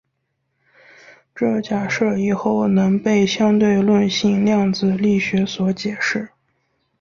[1.35, 6.31] 这假设以后能被相对论性量子力学所解释。